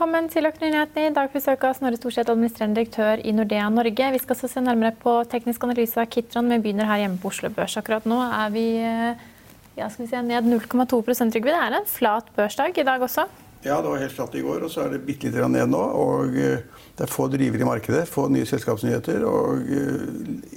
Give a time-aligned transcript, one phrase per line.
[0.00, 1.10] Velkommen til Økonominyhetene.
[1.10, 4.06] I dag besøker Snorre Storseth, administrerende direktør i Nordea Norge.
[4.14, 7.50] Vi skal se nærmere på teknisk analyse av Kitron, men begynner her hjemme på Oslo
[7.52, 7.74] Børs.
[7.76, 9.20] Akkurat nå er vi eh,
[9.76, 11.52] ja, vi se, ned 0,2 Trygve.
[11.52, 13.26] Det er en flat børsdag i dag også.
[13.60, 15.82] Ja, det var helt flatt i går, og så er det bitte litt ned nå.
[16.06, 16.64] og eh,
[16.96, 20.08] Det er få drivere i markedet, få nye selskapsnyheter og eh,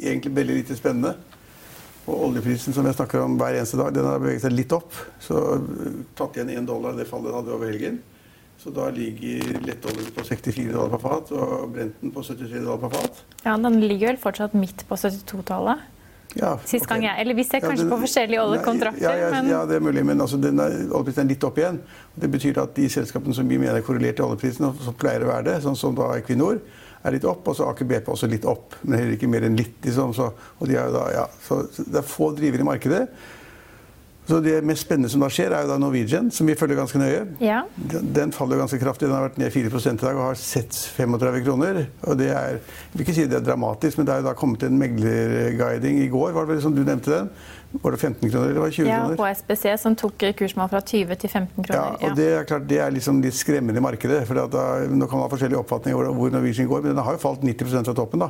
[0.05, 1.17] egentlig veldig lite spennende.
[2.07, 4.95] Og oljeprisen som jeg snakker om hver eneste dag, den har beveget seg litt opp.
[5.19, 5.43] Så
[6.15, 7.99] tatt igjen én dollar det fallet den hadde over helgen.
[8.63, 12.93] Så da ligger lettoljen på 64 dollar per fat og Brenten på 73 dollar per
[12.93, 13.23] fat.
[13.43, 15.89] Ja, Den ligger vel fortsatt midt på 72-tallet?
[16.39, 17.05] Ja, Sist gang ok.
[17.05, 19.79] jeg, eller Vi ser Ja, kanskje den- på forskjellige oljekontrakter, Ja, ja, ja, det er
[19.81, 21.79] mulig, men altså, den er, oljeprisen er litt opp igjen.
[22.17, 25.21] Det betyr at de selskapene som vi mener er korrelert til oljeprisen, og som pleier
[25.21, 26.59] å være det, sånn som da Equinor,
[27.03, 28.73] er litt opp, og så Aker BP også litt opp.
[28.83, 29.75] Men heller ikke mer enn litt.
[29.83, 30.31] Liksom, så,
[30.65, 33.09] de er da, ja, så, så det er få drivere i markedet.
[34.27, 36.99] Så Det mest spennende som da skjer, er jo da Norwegian, som vi følger ganske
[37.01, 37.25] nøye.
[37.43, 37.63] ja.
[38.15, 39.09] Den faller ganske kraftig.
[39.09, 41.87] Den har vært ned 4 i dag og har sett 35 kroner.
[42.07, 44.33] Og det er, jeg vil ikke si det er dramatisk, men det er jo da
[44.33, 46.31] kommet en meglerguiding i går.
[46.31, 47.29] Var det vel som du nevnte den?
[47.83, 49.17] Var det 15 kroner eller var det 20 ja, kroner?
[49.33, 51.97] HSBC som tok kursmål fra 20 til 15 Ja, kroner.
[52.07, 52.13] ja.
[52.15, 54.27] det er klart det er liksom litt skremmende i markedet.
[54.29, 57.17] for da, Nå kan man ha forskjellige oppfatninger over hvor Norwegian går, men den har
[57.17, 58.19] jo falt 90% fra toppen.
[58.19, 58.29] da.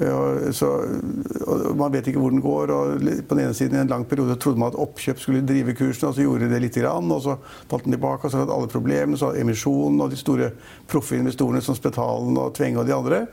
[0.00, 0.68] Ja, Så,
[1.76, 2.70] man vet ikke hvor den går.
[2.72, 5.74] og På den ene siden i en lang periode trodde man at oppkjøp skulle drive
[5.76, 6.78] kursen, og så gjorde det litt.
[6.80, 7.36] Grann, og så
[7.68, 9.18] falt den tilbake, og så hadde alle problemene.
[9.20, 10.48] Så hadde emisjonen og de store
[10.88, 13.26] proffe investorene som Spetalen og Tvenge og de andre.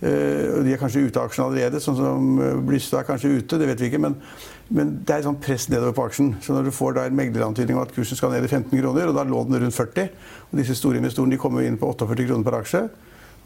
[0.00, 3.58] Eh, De er kanskje ute av aksjen allerede, sånn som Blystad er kanskje ute.
[3.58, 4.14] det vet vi ikke, Men,
[4.70, 6.36] men det er et sånn press nedover på aksjen.
[6.40, 9.08] Så når du får da en meglerantydning om at kursen skal ned i 15 kroner,
[9.08, 10.08] og da lå den rundt 40,
[10.52, 12.88] og disse store investorene de kommer inn på 48 kroner per aksje,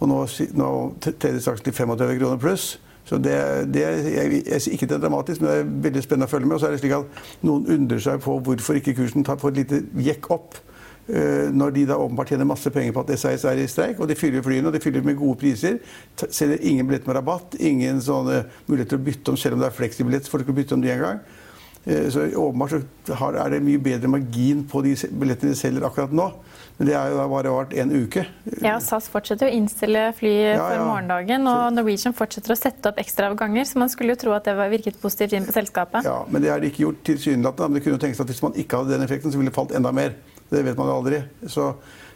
[0.02, 0.22] og nå,
[0.58, 0.70] nå
[1.04, 2.72] tredje aksjen til 35 kroner pluss.
[3.06, 3.34] Så det,
[3.74, 6.48] det er, jeg, jeg ikke det er dramatisk, men det er veldig spennende å følge
[6.48, 6.56] med.
[6.56, 9.54] Og så er det slik at noen undrer seg på hvorfor ikke kursen tar, får
[9.54, 10.58] et lite jekk opp.
[11.02, 14.06] Uh, Når de da åpenbart tjener masse penger på at SAS er i streik, og
[14.06, 15.80] de fyller flyene og de fyller med gode priser.
[16.22, 19.78] Selger ingen billett med rabatt, ingen sånne muligheter å bytte om, selv om det er
[19.80, 20.30] fleksibillett.
[20.30, 21.18] Du bytte om de engang.
[21.18, 21.41] Eh,
[21.82, 26.28] Så åpenbart så er det mye bedre margin på de billettene de selger akkurat nå.
[26.78, 28.22] Men det har jo da bare vart en uke.
[28.62, 30.84] Ja, SAS fortsetter å innstille fly Ja, for ja.
[30.86, 34.54] morgendagen, og Norwegian fortsetter å sette opp ekstraavganger, så man skulle jo tro at det
[34.58, 36.06] var virket positivt inn på selskapet.
[36.06, 37.68] Ja, men det har de ikke gjort tilsynelatende.
[37.68, 39.74] Men det kunne tenkes at hvis man ikke hadde den effekten, så ville det falt
[39.76, 40.16] enda mer.
[40.52, 41.20] Det vet man jo aldri.
[41.50, 41.68] Så,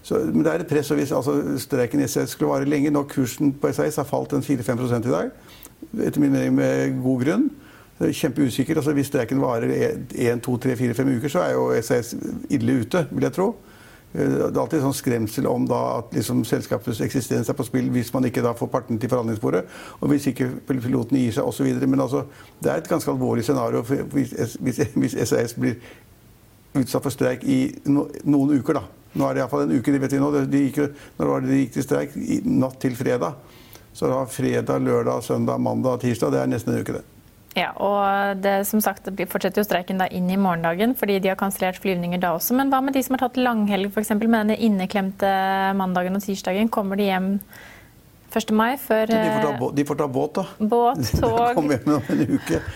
[0.07, 0.91] så, men det er et press.
[0.95, 4.35] og Hvis altså, streiken i SAS skulle vare lenge, når kursen på SAS har falt
[4.37, 5.31] en 4-5% i dag,
[6.07, 7.66] etter min mening med god grunn er
[8.01, 8.77] Kjempeusikker.
[8.77, 9.71] Altså, hvis streiken varer
[10.13, 12.15] 1, 2, 3, 4, 5 uker, så er jo SAS
[12.53, 13.47] ille ute, vil jeg tro.
[14.15, 17.89] Eh, Det er alltid sånn skremsel om da at liksom selskapets eksistens er på spill
[17.95, 19.65] hvis man ikke da får partene til forhandlingsbordet,
[20.01, 21.73] og hvis ikke pilotene gir seg osv.
[21.87, 22.27] Men altså,
[22.61, 25.81] det er et ganske alvorlig scenario hvis, hvis, hvis SAS blir
[26.77, 28.77] utsatt for streik i no, noen uker.
[28.77, 28.85] da.
[29.17, 30.31] Nå er det iallfall en uke, det vet vi nå.
[30.45, 30.83] De gikk,
[31.17, 32.17] når var det de gikk til streik?
[32.45, 33.39] Natt til fredag.
[33.97, 36.35] Så da fredag, lørdag, søndag, mandag, tirsdag.
[36.35, 37.16] Det er nesten en uke, det.
[37.57, 41.31] Ja, og det, som sagt, det fortsetter jo streiken da inn i morgendagen, fordi de
[41.33, 42.57] har kansellert flyvninger da også.
[42.59, 44.13] Men hva med de som har tatt langhelg, f.eks.
[44.19, 45.31] med denne inneklemte
[45.79, 46.69] mandagen og tirsdagen?
[46.73, 47.31] Kommer de hjem
[48.37, 48.53] 1.
[48.53, 50.45] mai før De får ta, eh, de får ta båt, da.
[50.59, 51.73] båt, tog.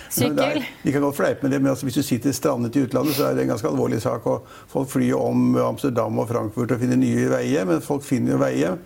[0.09, 0.65] Sykkel.
[0.83, 3.29] Vi kan godt fleipe med det, men altså, hvis du sitter strandet i utlandet, så
[3.29, 4.27] er det en ganske alvorlig sak.
[4.27, 8.41] og Folk flyr om Amsterdam og Frankfurt og finner nye veier, men folk finner jo
[8.41, 8.81] veier.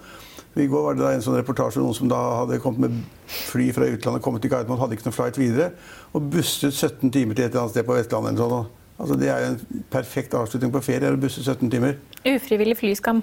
[0.56, 3.72] I går var det en sånn reportasje om noen som da hadde kommet med fly
[3.74, 5.70] fra utlandet, kommet til Gardermoen, hadde ikke noen flight videre,
[6.14, 8.34] og busset 17 timer til et eller annet sted på Vestlandet.
[8.38, 8.68] eller sånn.
[9.00, 11.96] Altså, det er jo en perfekt avslutning på ferie, å busse 17 timer.
[12.24, 13.22] ufrivillig flyskam.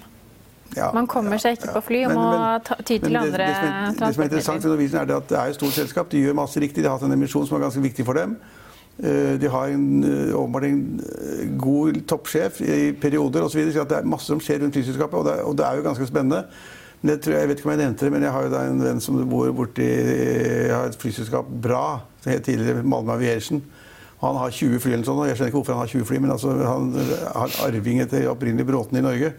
[0.75, 2.25] Ja, Man kommer seg ikke på fly og må
[2.87, 5.15] ty til andre det, det, som er, det som er interessant med Norwegian, er det
[5.17, 6.09] at det er et stort selskap.
[6.11, 6.83] De gjør masse riktig.
[6.83, 8.37] De har hatt en emisjon som er ganske viktig for dem.
[9.03, 13.59] Eh, De har en, eh, åpenbart en eh, god toppsjef i perioder osv.
[13.67, 15.75] Så, så det er masse som skjer rundt flyselskapet, og det, er- og det er
[15.75, 16.45] jo ganske spennende.
[17.01, 18.63] Men jeg, tror, jeg vet ikke om jeg nevnte det, men jeg har jo da
[18.69, 21.85] en venn som bor borti Jeg har et flyselskap, Bra,
[22.21, 23.63] som het tidligere Malmö Aviation.
[24.21, 26.19] Han har 20 fly eller sånn, og jeg skjønner ikke hvorfor han har 20 fly,
[26.21, 26.91] men altså, han
[27.33, 29.33] har arving etter opprinnelig Bråten i Norge.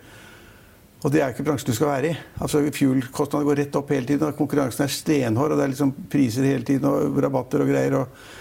[1.03, 2.19] Og det er ikke bransjen du skal være i.
[2.43, 5.55] Altså, Fuel-kostnadene går rett opp hele tiden, og konkurransen er stenhård.
[5.55, 8.00] og Det er liksom priser hele tiden, og rabatter og greier.
[8.03, 8.41] og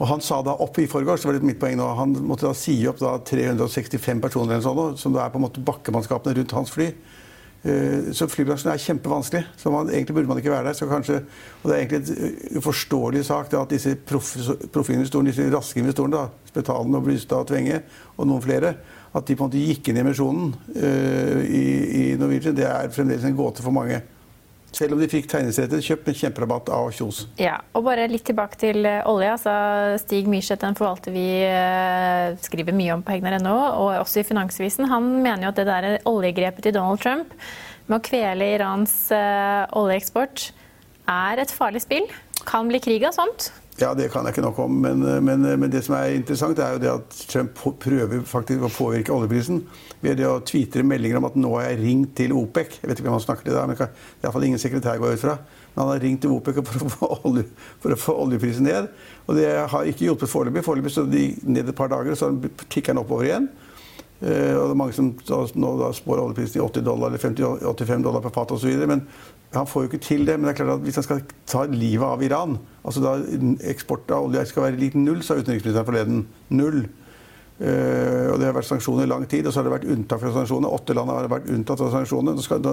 [0.00, 2.46] og Han sa da opp i forgårs, det var litt mitt poeng nå, han måtte
[2.46, 6.38] da si opp da 365 personer eller sånn, som da er på en måte bakkemannskapene
[6.38, 6.86] rundt hans fly.
[7.64, 9.44] Eh, Så flybransjen er kjempevanskelig.
[9.56, 10.72] så man, Egentlig burde man ikke være der.
[10.72, 11.20] så kanskje,
[11.62, 13.96] og Det er egentlig et eh, uforståelig sak at disse
[14.72, 17.82] proffinvestorene, disse raske investorene, da, Spetalen og Blystad og Tvenge
[18.16, 18.74] og noen flere,
[19.14, 21.64] at de på en måte gikk inn i emisjonen uh, i,
[22.00, 24.00] i Norwegian, det er fremdeles en gåte for mange.
[24.70, 27.24] Selv om de fikk tegnesettet kjøpt med kjemperabatt av Kjos.
[27.40, 29.02] Ja, og bare litt tilbake til olja.
[29.10, 29.32] olje.
[29.34, 29.54] Altså
[30.02, 34.88] Stig Myrseth, den forvalter vi eh, skriver mye om på hegnar.no, og også i Finansvisen,
[34.90, 37.34] han mener jo at det der oljegrepet til Donald Trump
[37.90, 40.50] med å kvele Irans eh, oljeeksport
[41.10, 42.06] er et farlig spill.
[42.46, 43.50] Kan bli krig av sånt.
[43.80, 46.74] Ja, det kan jeg ikke nok om, men, men, men det som er interessant, er
[46.74, 49.62] jo det at Trump prøver faktisk å påvirke oljeprisen
[50.02, 52.76] ved det å tvitre meldinger om at nå har jeg ringt til OPEC.
[52.82, 55.16] Jeg vet ikke hvem han snakker til da, men det er iallfall ingen sekretær går
[55.16, 55.38] ut fra.
[55.72, 57.46] Men han har ringt til OPEC for å få, olje,
[57.80, 58.92] for å få oljeprisen ned.
[59.24, 60.66] Og det har ikke hjulpet foreløpig.
[60.66, 62.28] Foreløpig står de ned et par dager, så
[62.66, 63.48] tikker den oppover igjen.
[64.20, 65.12] Eh, og det er mange som
[65.56, 68.82] nå spår oljeprisen i 80 dollar eller 50, 85 dollar per fat osv.
[68.90, 69.06] Men
[69.54, 70.36] han får jo ikke til det.
[70.36, 73.16] Men det er klart at hvis han skal ta livet av Iran altså da
[73.70, 76.22] Eksport av olje skal være lik null, sa utenriksministeren forleden.
[76.52, 76.84] Null.
[77.60, 80.22] Eh, og det har vært sanksjoner i lang tid, og så har det vært unntak
[80.22, 80.72] fra sanksjoner.
[80.72, 82.40] Åtte land har vært unntatt fra sanksjoner.
[82.44, 82.70] Skal,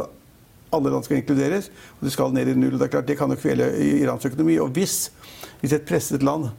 [0.75, 2.77] alle land skal inkluderes, og de skal ned i null.
[2.77, 3.71] Det er klart, det kan jo kvele
[4.03, 4.59] Irans økonomi.
[4.63, 5.09] Og hvis,
[5.63, 6.51] hvis et presset land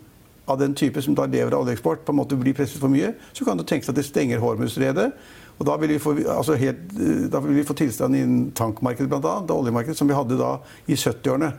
[0.48, 3.12] av den type som da lever av oljeeksport, på en måte blir presset for mye,
[3.36, 5.10] så kan det tenkes at det stenger Hormuzstredet.
[5.58, 9.10] Og da vil, vi få, altså helt, eh, da vil vi få tilstand innen tankmarkedet,
[9.10, 9.40] bl.a.
[9.46, 11.50] Det oljemarkedet som vi hadde da i 70-årene.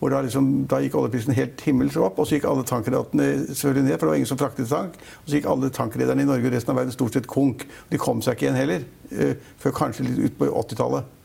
[0.00, 3.84] Hvor da, liksom, da gikk oljeprisen helt himmelsk opp, og så gikk alle tankrederne selvfølgelig
[3.84, 3.96] ned.
[3.98, 4.94] For det var ingen som fraktet tank.
[4.96, 7.66] Og så gikk alle tankrederne i Norge og resten av verden stort sett konk.
[7.90, 11.18] De kom seg ikke igjen heller, eh, før kanskje litt ut på 80-tallet.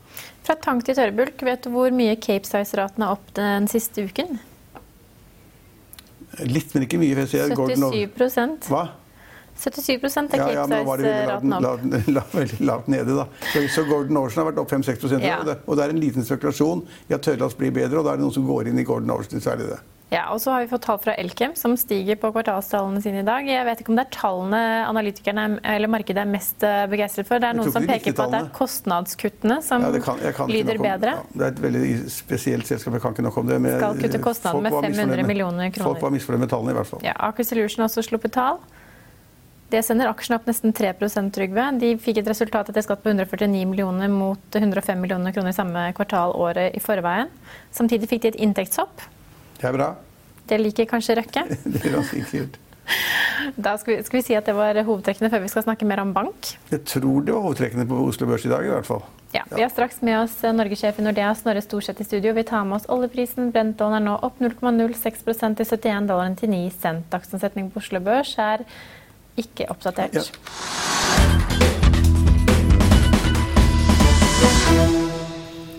[0.46, 4.36] Fra tank til tørrbulk, vet du hvor mye Capesize-raten er opp den siste uken?
[6.44, 7.14] Litt, men ikke mye.
[7.14, 8.84] for jeg ser Gordon og- 77 Hva?
[9.56, 13.24] 77 er Ja, ja, men var det veldig lavt, lavt, lavt, veldig lavt nede, da.
[13.52, 15.38] Så, så Gordon Ocean har vært opp 5-6 Ja.
[15.40, 18.12] og, det, og det er en liten spekulasjon i at tørrlast blir bedre, og da
[18.12, 19.80] er det noen som går inn i Gordon Ocean, særlig det.
[20.12, 23.26] Ja, og så har vi fått tall fra Elkem, som stiger på kvartalstallene sine i
[23.26, 23.48] dag.
[23.50, 27.42] Jeg vet ikke om det er tallene analytikerne eller markedet er mest eh, begeistret for.
[27.42, 30.78] Det er noen som peker på at det er kostnadskuttene som Ja, kan, kan lyder
[30.78, 31.16] om- bedre.
[31.18, 31.82] Ja, det er et veldig
[32.14, 33.58] spesielt selskap, jeg kan ikke nok om det.
[33.64, 35.90] Men Skal kutte kostnadene med 500 millioner kroner.
[35.90, 37.02] Folk var misfornøyd med tallene, i hvert fall.
[37.02, 38.62] Ja, Aker Solution har også sluppet tall.
[39.74, 41.66] Det sender aksjene opp nesten 3% Trygve.
[41.82, 45.88] De fikk et resultat etter skatt på 149 millioner mot 105 millioner kroner i samme
[45.98, 47.26] kvartal året i forveien.
[47.74, 49.02] Samtidig fikk de et inntektshopp.
[49.56, 49.90] Det er bra.
[50.46, 51.42] Det liker kanskje Røkke.
[51.72, 52.60] Det er han sikkert.
[53.56, 56.00] Da skal vi, skal vi si at det var hovedtrekkene før vi skal snakke mer
[56.04, 56.52] om bank.
[56.70, 59.02] Jeg tror det var hovedtrekkene på Oslo Børs i dag, i hvert fall.
[59.34, 62.32] Ja, Vi har straks med oss Norgessjef i Nordea, Snorre Storseth i studio.
[62.32, 63.50] Vi tar med oss oljeprisen.
[63.52, 65.34] Brent-dollaren er nå opp 0,06 til
[65.66, 67.10] 71 dollar til 9 cent.
[67.12, 68.64] Dagsomsetning på Oslo Børs er
[69.36, 70.14] ikke oppdatert.
[70.16, 70.22] Ja.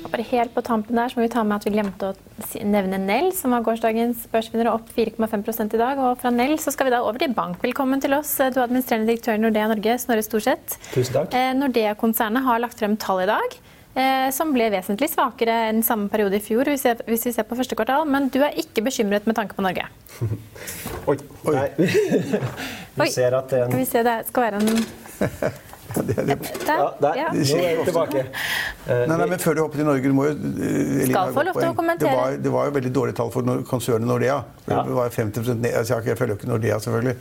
[0.07, 2.61] Og Bare helt på tampen der så må vi ta med at vi glemte å
[2.63, 5.99] nevne Nell, som var gårsdagens børsvinner og opp 4,5% i dag.
[5.99, 7.59] Og fra Nell så skal vi da over til bank.
[7.65, 10.77] Velkommen til oss, du er administrerende direktør i Nordea Norge, Snorre Storseth.
[10.93, 11.35] Tusen takk.
[11.35, 13.57] Eh, Nordea-konsernet har lagt frem tall i dag.
[13.97, 17.43] eh, Som ble vesentlig svakere enn samme periode i fjor, hvis vi- hvis vi ser
[17.43, 18.05] på første kvartal.
[18.07, 19.87] Men du er ikke bekymret med tanke på Norge.
[21.07, 21.17] Oi.
[21.51, 21.69] Nei.
[22.97, 24.85] Vi ser at det er Skal vi se, det skal være en
[26.07, 26.37] Det er det.
[26.67, 27.15] Ja, der.
[27.19, 27.27] Ja.
[27.33, 28.23] Nå er jeg tilbake.
[28.87, 31.43] Eh, Nei, nei, men Før du hoppet i Norge, du må jo eh, Skal få
[31.47, 32.11] lov til å kommentere.
[32.11, 34.37] Det var, det var jo veldig dårlige tall for konsernet Nordea.
[34.67, 34.81] Ja.
[34.87, 35.73] Det var 50 ned.
[35.79, 37.15] Altså, jeg, følger jo ikke Nordea, selvfølgelig.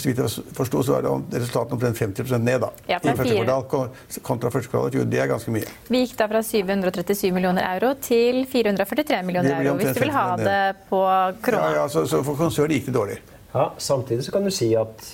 [0.00, 2.70] Så vidt jeg forsto, så var det om- resultatene omtrent 50 ned da.
[2.88, 5.06] Ja, I er første kvartal kontra første kvartal.
[5.12, 5.68] Det er ganske mye.
[5.88, 10.26] Vi gikk da fra 737 millioner euro til 443 millioner euro, hvis du vil ha
[10.40, 10.60] det
[10.90, 11.72] på Ja, krona.
[11.82, 13.18] ja, så, så for konsernet gikk det dårlig.
[13.54, 15.06] Ja, samtidig så kan du si at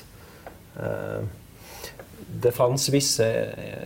[0.80, 1.22] eh,
[2.42, 3.26] det fantes visse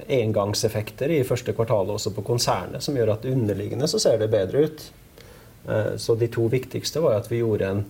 [0.08, 4.66] engangseffekter i første kvartal også på konsernet som gjør at underliggende så ser det bedre
[4.68, 4.84] ut.
[5.68, 7.82] Eh, så de to viktigste var at vi gjorde en,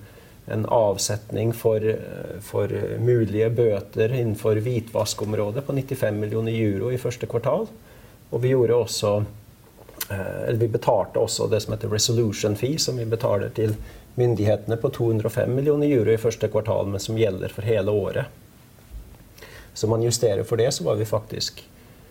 [0.54, 2.72] en avsetning for, eh, for
[3.02, 7.68] mulige bøter innenfor hvitvaskområdet på 95 millioner euro i første kvartal.
[8.30, 9.18] Og vi gjorde også
[10.08, 13.74] eller vi betalte også det som heter resolution fee, som vi betaler til
[14.16, 18.38] myndighetene på 205 millioner euro i første kvartal, men som gjelder for hele året.
[19.78, 21.62] Så man justerer for det, så var vi faktisk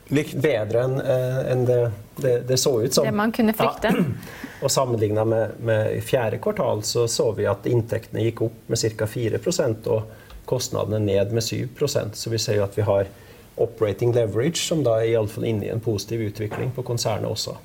[0.07, 0.37] Likt.
[0.39, 1.79] bedre enn en det,
[2.15, 3.03] det, det, så ut som.
[3.03, 3.91] Det man kunne frykte.
[3.91, 4.03] Ja.
[4.63, 8.79] Og sammenligna med, med, i fjerde kvartal så så vi at inntektene gikk opp med
[8.79, 9.05] ca.
[9.05, 13.11] 4% og kostnadene ned med 7% Så vi ser jo at vi har
[13.59, 17.57] operating leverage, som da er iallfall inne i en positiv utvikling på konsernet også.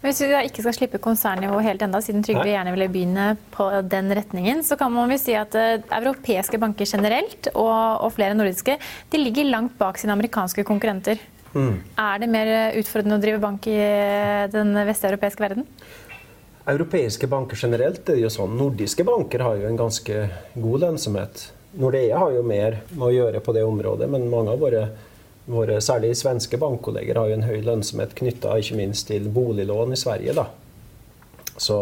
[0.00, 3.28] Men Hvis vi da ikke skal slippe konsernnivå helt enda, siden Trygve gjerne ville begynne
[3.54, 8.10] på den retningen, så kan man vel si at uh, europeiske banker generelt, og, og,
[8.16, 8.78] flere nordiske,
[9.12, 11.20] de ligger langt bak sine amerikanske konkurrenter.
[11.56, 11.76] Mm.
[12.00, 15.64] Er det mer utfordrende å drive bank i eh, den vesteuropeiske verden?
[16.68, 18.56] Europeiske banker generelt det er jo sånn.
[18.58, 20.26] Nordiske banker har jo en ganske
[20.58, 21.46] god lønnsomhet.
[21.78, 24.82] Nordea har jo mer med å gjøre på det området, men mange av våre
[25.46, 29.98] Våre særlig svenske bankkolleger har jo en høy lønnsomhet knytta ikke minst til boliglån i
[30.00, 30.34] Sverige.
[30.34, 30.48] Da.
[31.56, 31.78] Så,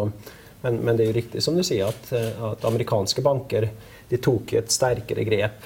[0.62, 2.12] men, men, det er jo riktig som du sier, at,
[2.52, 3.70] at amerikanske banker
[4.10, 5.64] de tok et sterkere grep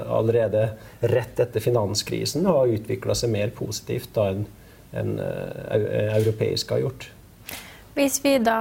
[0.00, 0.70] allerede
[1.00, 4.46] rett etter finanskrisen og har utvikla seg mer positivt da enn
[4.94, 7.08] en, europeiske europeisk har gjort.
[7.94, 8.58] Hvis vi da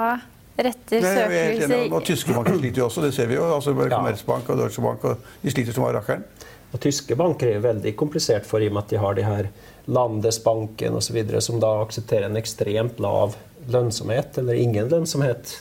[0.54, 3.46] retter søkelyset tyske banker sliter jo også, det ser vi jo.
[3.56, 6.26] altså Commerzbank og Deutsche Bank og de sliter som var rakkeren.
[6.74, 9.26] Og tyske banker er jo veldig komplisert for i og med at de har de
[9.28, 9.50] her
[9.94, 11.20] Landesbanken osv.
[11.44, 13.36] som da aksepterer en ekstremt lav
[13.70, 15.58] lønnsomhet, eller ingen lønnsomhet.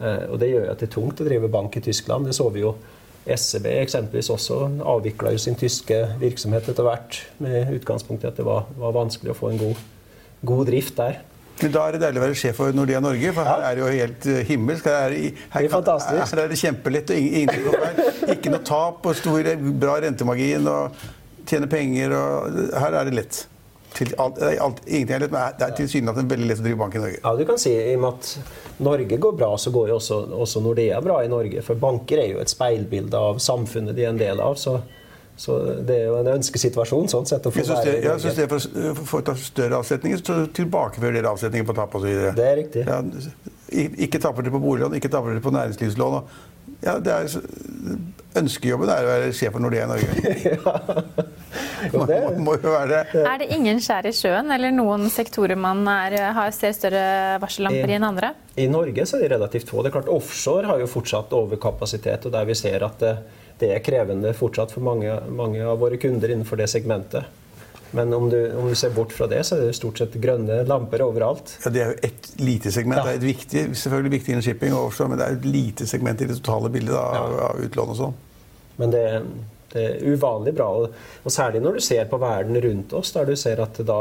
[0.00, 2.26] Eh, og det gjør at det er tungt å drive bank i Tyskland.
[2.26, 2.76] Det så vi jo
[3.26, 8.46] SEB eksempelvis også avvikla jo sin tyske virksomhet etter hvert, med utgangspunkt i at det
[8.46, 9.80] var, var vanskelig å få en god,
[10.46, 11.20] god drift der.
[11.62, 13.82] Men da er det deilig å være sjef for Nordea Norge, for her er det
[13.82, 14.88] jo helt eh, himmelsk.
[14.90, 18.32] Her er det, her, kan, her er det kjempelett og ingenting feil.
[18.36, 21.06] Ikke noe tap og stor, bra rentemargin og
[21.48, 23.42] tjene penger og Her er det lett.
[23.96, 26.98] Til, alt, alt, ingenting er lett, men det er tilsynelatende veldig lett å drive bank
[26.98, 27.20] i Norge.
[27.22, 30.20] Ja, du kan si I og med at Norge går bra, så går jo også,
[30.36, 31.64] også Nordea bra i Norge.
[31.64, 34.60] For banker er jo et speilbilde av samfunnet de er en del av.
[34.60, 34.76] så
[35.36, 37.44] så det er jo en ønskesituasjon sånn sett.
[37.44, 41.18] å få være det, ja, så istedenfor for, for å ta større avsetninger, så tilbakefører
[41.18, 42.08] dere avsetninger på tap osv.
[42.38, 42.86] Det er riktig.
[42.88, 43.02] Ja,
[44.06, 46.20] ikke taper dere på boliglån, ikke taper dere på næringslivslån.
[46.20, 46.52] Og,
[46.84, 47.32] Ja, det er,
[48.36, 50.32] ønskejobben er å være sjef for Nordea i Norge.
[50.46, 50.74] ja.
[51.92, 52.18] Jo, det.
[52.24, 53.22] Må, må jo være det.
[53.22, 57.06] Er det ingen skjær i sjøen, eller noen sektorer man er, har, ser større
[57.42, 58.32] varsellamper i enn andre?
[58.60, 59.82] I Norge så er det relativt få.
[59.84, 63.04] Det er klart Offshore har jo fortsatt overkapasitet, og der vi ser at
[63.60, 67.24] det, er krevende fortsatt for mange, mange, av våre kunder innenfor det segmentet.
[67.96, 70.58] Men om du, om du, ser bort fra det, så er det stort sett grønne
[70.68, 71.54] lamper overalt.
[71.64, 72.98] Ja, Det er jo et lite segment.
[73.00, 73.06] Ja.
[73.06, 76.20] Det er et viktig, selvfølgelig viktig innen shipping, også, men det er et lite segment
[76.20, 77.50] i det totale bildet av, ja.
[77.50, 78.16] av utlån og sånn.
[78.76, 79.04] Men det,
[79.72, 80.68] det, er uvanlig bra.
[80.82, 84.00] Og, og, særlig når du ser på verden rundt oss, der du ser at da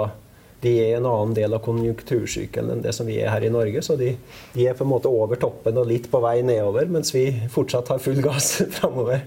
[0.66, 3.84] de er en annen del av konjunktursykkelen enn det som vi er her i Norge.
[3.86, 4.16] Så de,
[4.56, 7.92] de, er på en måte over toppen og litt på vei nedover, mens vi fortsatt
[7.94, 9.22] har full gass framover.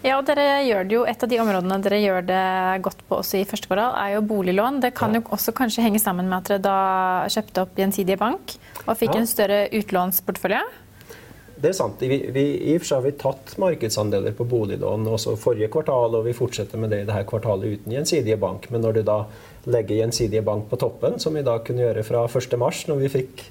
[0.00, 2.44] Ja, og dere gjør det jo, Et av de områdene dere gjør det
[2.86, 4.80] godt på også i første kvartal, er jo boliglån.
[4.80, 6.76] Det kan jo også kanskje henge sammen med at dere da
[7.28, 8.54] kjøpte opp Gjensidige Bank
[8.86, 10.62] og fikk en større utlånsportefølje?
[11.60, 12.00] Det er sant.
[12.00, 16.16] Vi, vi, I og for seg har vi tatt markedsandeler på boliglån også forrige kvartal,
[16.16, 18.70] og vi fortsetter med det i dette kvartalet uten Gjensidige Bank.
[18.72, 19.18] Men når du da
[19.68, 23.44] legger Gjensidige Bank på toppen, som vi da kunne gjøre fra 1.3, når vi fikk,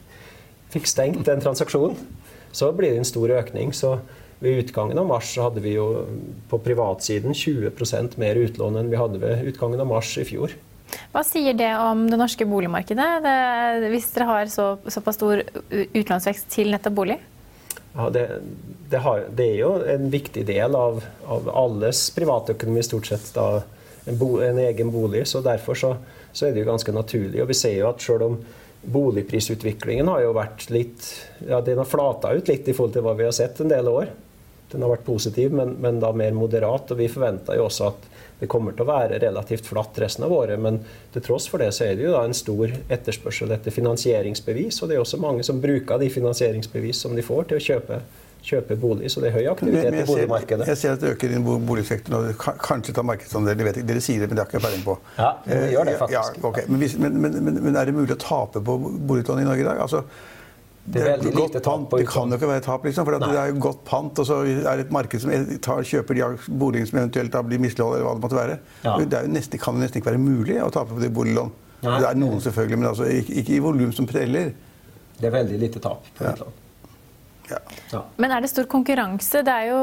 [0.73, 2.01] fikk stengt den transaksjonen,
[2.49, 3.75] så blir det en stor økning.
[3.77, 3.99] Så
[4.39, 5.86] ved utgangen av mars så hadde vi jo
[6.50, 10.53] på privatsiden 20% mer utlån enn vi hadde ved utgangen av mars i fjor.
[11.13, 16.50] Hva sier det om det norske boligmarkedet, det, hvis dere har så, såpass stor utlånsvekst
[16.53, 17.19] til nettopp bolig?
[17.96, 18.24] Ja, det,
[18.89, 23.27] det, har, det, er jo en viktig del av, av alles privatøkonomi, stort sett.
[23.36, 23.63] da,
[24.05, 25.25] en, bo, en, egen bolig.
[25.27, 25.93] så Derfor så,
[26.31, 27.41] så, er det jo ganske naturlig.
[27.43, 28.39] og Vi ser jo at selv om
[28.79, 31.03] boligprisutviklingen har jo vært litt
[31.43, 33.89] ja, Den har flata ut litt i forhold til hva vi har sett en del
[33.91, 34.13] år
[34.71, 36.91] den har vært positiv, men, men, da mer moderat.
[36.93, 38.07] Og vi forventer jo også at
[38.39, 40.59] det kommer til å være relativt flatt resten av året.
[40.61, 40.79] Men
[41.13, 44.79] til tross for det så er det jo da en stor etterspørsel etter finansieringsbevis.
[44.81, 47.99] Og det er også mange som bruker de finansieringsbevis som de får til å kjøpe,
[48.45, 49.11] kjøpe bolig.
[49.11, 50.69] Så det er høy aktivitet i boligmarkedet.
[50.71, 53.65] Jeg ser at det øker innen boligsektoren, og kanskje tar markedsandelen.
[53.65, 54.99] Dere, dere sier det, men det har ikke peiling på.
[55.19, 56.39] Ja, vi gjør det eh, faktisk.
[56.39, 56.69] Ja, okay.
[56.71, 59.83] men, men, men, men, er det mulig å tape på boliglån i Norge i dag?
[59.83, 60.05] Altså,
[60.89, 61.91] det er veldig lite tap.
[61.91, 64.21] Det kan jo ikke være tap, liksom, for det er jo godt pant.
[64.21, 66.29] Og så er det et marked som tar, kjøper de
[66.62, 68.55] boligene som eventuelt blir misligholdt, eller hva det måtte være.
[68.86, 68.95] Ja.
[69.13, 71.51] Det nesten, kan jo nesten ikke være mulig å tape på de boliglån.
[71.83, 74.55] Det er noen selvfølgelig, men altså, ikke, ikke i volum som preller.
[75.19, 76.50] Det er veldig lite tap på ja.
[77.51, 78.01] Ja.
[78.21, 79.41] Men er det stor konkurranse?
[79.45, 79.79] Det er jo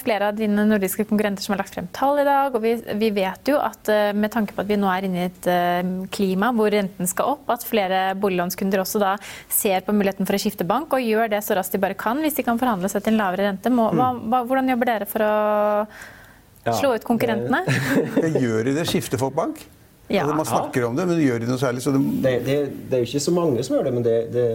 [0.00, 2.54] flere av dine nordiske konkurrenter som har lagt frem tall i dag.
[2.54, 5.22] Og vi, vi, vet jo at eh, med tanke på at vi nå er inne
[5.22, 9.14] i et uh, klima hvor renten skal opp, at flere boliglånskunder også da
[9.52, 12.20] ser på muligheten for å skifte bank og gjør det så raskt de bare kan
[12.22, 13.72] hvis de kan forhandle seg til en lavere rente.
[13.72, 14.22] Må, hva, mm.
[14.30, 17.64] hva, hvordan jobber dere for å slå ut konkurrentene?
[18.44, 18.88] gjør de det?
[18.90, 19.64] Skifter folk bank?
[20.08, 20.22] Ja.
[20.22, 21.82] Altså, man snakker om det, men gjør de noe særlig?
[21.84, 21.98] Det...
[22.24, 22.54] Det, det,
[22.88, 24.14] det, er jo ikke så mange som gjør det, men det,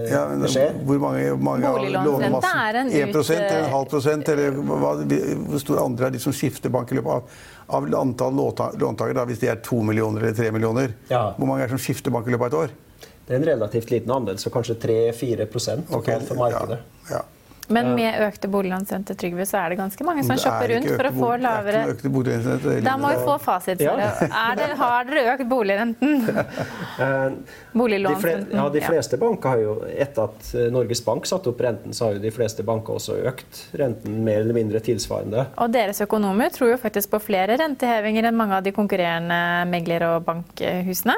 [0.09, 0.79] ja, men skjer.
[0.87, 3.19] Hvor mange, mange av er en ut...
[3.21, 4.31] 1 eller en halv prosent?
[4.33, 7.43] Eller hva, hvor stor andre er de som skifter bank i løpet av,
[7.77, 8.33] av antall
[8.81, 10.97] låntakere, hvis de er to millioner eller tre millioner?
[11.11, 11.27] Ja.
[11.37, 12.73] Hvor mange er det som skifter bank i løpet av et år?
[13.27, 16.17] Det er en relativt liten andel, så kanskje 3-4 totalt okay.
[16.27, 16.81] for markedet.
[17.11, 17.21] Ja.
[17.67, 21.11] Men med økte boliglånsrenter, Trygve, så er det ganske mange som shopper rundt for å
[21.15, 21.83] få lavere
[22.83, 23.81] Da må vi få fasit.
[23.83, 23.95] Ja.
[24.57, 26.25] Det, har dere økt boligrenten?
[27.73, 28.57] Boliglånsrenten?
[28.57, 32.07] Ja, de fleste banker har jo Etter at eh, Norges Bank satte opp renten, så
[32.07, 35.47] har jo de fleste banker også økt renten mer eller mindre tilsvarende.
[35.63, 39.39] Og deres økonomer tror jo faktisk på flere rentehevinger enn mange av de konkurrerende
[39.71, 41.17] megler- og bankhusene.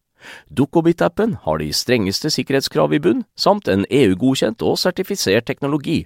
[0.49, 6.05] Dukkobit-appen har de strengeste sikkerhetskrav i bunn, samt en EU-godkjent og sertifisert teknologi.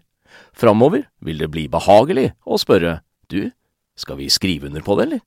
[0.56, 3.00] Framover vil det bli behagelig å spørre
[3.32, 3.52] du,
[3.96, 5.24] skal vi skrive under på det, eller?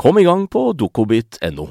[0.00, 1.68] Kom i gang på dukkobit.no.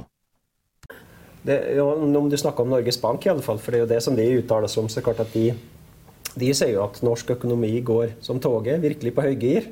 [1.50, 4.00] Ja, om du snakker om Norges Bank, i alle fall, for det er jo det
[4.06, 5.48] som de uttaler seg om, så klart at de,
[6.36, 9.69] de sier jo at norsk økonomi går som toget, virkelig på høygir.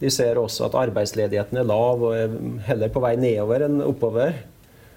[0.00, 2.32] De ser også at arbeidsledigheten er lav og er
[2.66, 4.34] heller på vei nedover enn oppover.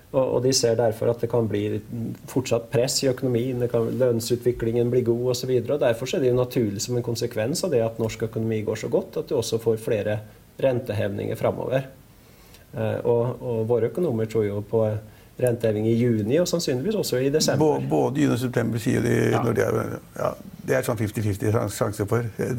[0.10, 1.78] Og, de ser derfor at det kan bli
[2.30, 5.52] fortsatt press i økonomien, kan, lønnsutviklingen blir god osv.
[5.69, 8.89] Derfor er det jo naturlig som en konsekvens av det at norsk økonomi går så
[8.89, 10.17] godt, at du også får flere
[10.58, 11.86] rentehevninger framover.
[12.74, 14.82] Eh, og, og, våre økonomer tror jo på
[15.39, 17.78] renteheving i juni og sannsynligvis også i desember.
[17.89, 19.43] Både juni og september sier de ja.
[19.45, 19.80] når de er
[20.17, 20.34] ja,
[20.65, 22.26] Det er sånn 50-50 sjanse for.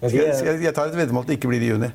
[0.00, 1.90] Jeg, jeg tar et veddemål at det ikke blir i juni.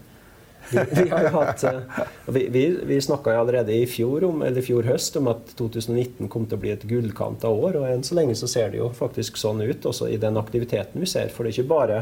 [0.71, 5.17] Vi, vi, har eh, vi, vi, vi snakka allerede i fjor, om, eller fjor høst
[5.19, 7.79] om at 2019 kom til å bli et gullkanta år.
[7.81, 11.03] og Enn så lenge så ser det jo faktisk sånn ut, også i den aktiviteten
[11.03, 11.29] vi ser.
[11.33, 12.01] For det er ikke bare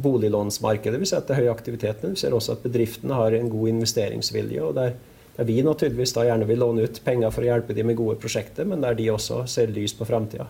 [0.00, 3.36] boliglånsmarkedet vi ser at det er høy aktivitet, men vi ser også at bedriftene har
[3.36, 4.62] en god investeringsvilje.
[4.64, 4.96] og der,
[5.36, 8.16] der vi naturligvis da gjerne vil låne ut penger for å hjelpe de med gode
[8.22, 10.48] prosjekter, men der de også ser lys på framtida.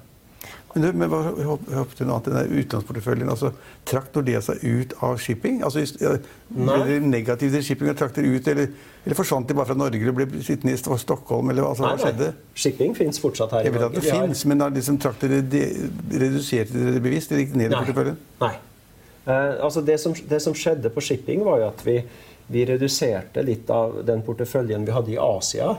[0.74, 3.50] Men, du, men hva hoppet du noe annet, enn utenlandsporteføljen, altså,
[3.90, 5.64] Trakk Nordea seg ut av shipping?
[5.66, 5.82] Altså,
[6.54, 8.70] ble det negativt til shipping og trakk dere ut, eller,
[9.02, 11.50] eller, forsvant de bare fra Norge og ble sittende i Stockholm?
[11.50, 12.30] eller altså, hva nei.
[12.54, 13.80] Shipping fins fortsatt her i Norge.
[13.80, 15.66] Jeg vet at det fins, men har liksom, trakk dere de,
[16.14, 17.34] reduserte dere det bevisst?
[17.34, 18.20] Dere gikk ned i porteføljen?
[18.44, 18.56] Nei.
[19.26, 21.98] Uh, altså det, som, det, som, skjedde på shipping, var jo at vi,
[22.50, 25.74] vi reduserte litt av den porteføljen vi hadde i Asia.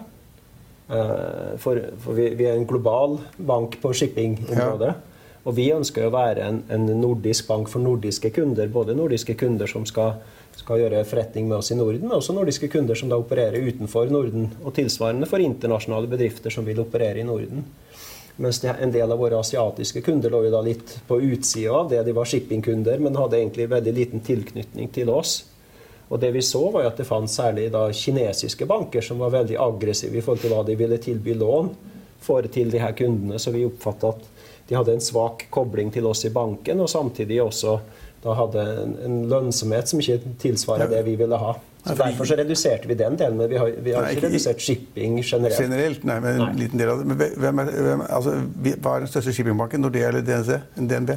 [0.92, 4.92] Eh, for, for vi, vi, er en global bank på shippingområdet.
[4.92, 5.38] Ja.
[5.48, 8.68] Og vi ønsker å være en, en, nordisk bank for nordiske kunder.
[8.70, 10.20] Både nordiske kunder som skal,
[10.60, 14.12] skal, gjøre forretning med oss i Norden, men også nordiske kunder som da opererer utenfor
[14.14, 14.52] Norden.
[14.62, 17.64] Og tilsvarende for internasjonale bedrifter som vil operere i Norden.
[18.42, 22.04] Mens en del av våre asiatiske kunder lå jo da litt på utsida av det.
[22.06, 25.40] De var shippingkunder, men hadde egentlig veldig liten tilknytning til oss.
[26.12, 29.56] Og det vi så, var at det fantes særlig da kinesiske banker som var veldig
[29.64, 31.72] aggressive i forhold til hva de ville tilby lån
[32.22, 33.40] for til de her kundene.
[33.40, 34.28] Så vi oppfatta at
[34.68, 37.80] de hadde en svak kobling til oss i banken, og samtidig også
[38.22, 41.56] da hadde en, en lønnsomhet som ikke tilsvarer det vi ville ha.
[41.82, 44.28] Så Derfor så reduserte vi den delen, men vi har, vi har Nei, ikke ikke-
[44.28, 45.58] redusert shipping generelt.
[45.64, 46.54] Generelt, nei, men en Nei.
[46.60, 47.08] liten del av det.
[47.10, 48.36] Men hvem er, hvem, altså,
[48.84, 49.82] hva er den største shippingbanken?
[49.82, 50.60] Nordea eller DNC?
[50.78, 51.16] DNB?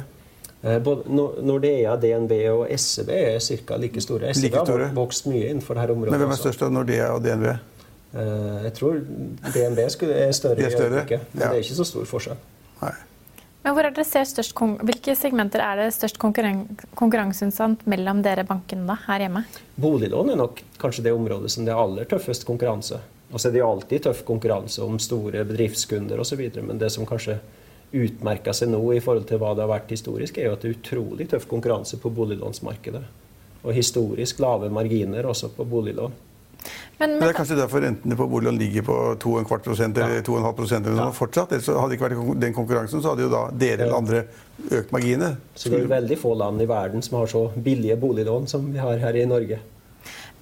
[0.65, 1.03] Eh, Både
[1.45, 3.77] Nordea, DNB og SEB er ca.
[3.77, 4.33] like store.
[4.33, 4.87] SEB Like store.
[4.89, 6.11] har vokst mye innenfor dette området.
[6.15, 7.45] Men hvem er størst av Nordea og DNB?
[8.15, 9.01] Eh, Jeg tror
[9.53, 11.49] DNB er større, er i større, øyeblikket, men ja.
[11.51, 12.37] det er ikke så stor forskjell.
[12.81, 12.93] Nei.
[13.65, 14.53] Men hvor er dere ser størst
[14.85, 19.41] Hvilke segmenter er det størst konkurranseutsatt mellom dere bankene da, her hjemme?
[19.81, 22.99] Boliglån er nok kanskje det området som det er aller tøffest konkurranse.
[23.33, 27.05] Og så er det jo alltid tøff konkurranse om store bedriftskunder osv., men det som
[27.09, 27.39] kanskje
[27.95, 30.71] utmerker seg nå i forhold til hva det har vært historisk, er jo at det
[30.71, 33.03] er utrolig tøff konkurranse på boliglånsmarkedet.
[33.65, 36.13] Og historisk lave marginer også på boliglån.
[36.97, 40.55] Men, Men det er kanskje derfor rentene på boliglån ligger på 2,25 eller eller 2,5
[40.57, 41.53] prosent eller noe fortsatt.
[41.53, 44.23] Ellers hadde det ikke vært den konkurransen, så hadde jo da dere eller andre
[44.79, 45.35] økt marginene.
[45.55, 48.81] Så det er veldig få land i verden som har så billige boliglån som vi
[48.81, 49.59] har her i Norge.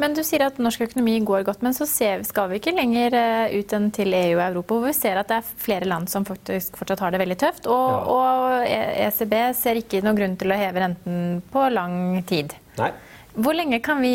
[0.02, 3.14] Men du sier at norsk økonomi går godt, men så ser, skal vi ikke lenger
[3.14, 6.10] eh, ut enn til EU og Europa, hvor vi ser at det er flere land
[6.10, 7.68] som faktisk fortsatt har det veldig tøft.
[7.70, 8.00] Og, Ja.
[8.10, 12.56] og E- ECB ser ikke noen grunn til å heve renten på lang tid.
[12.80, 12.90] Nei.
[13.34, 14.14] Hvor lenge kan vi